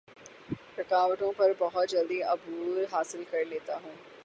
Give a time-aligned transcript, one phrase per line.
[0.79, 3.95] رکاوٹوں پر بہت جلدی عبور حاصل کر لیتا ہوں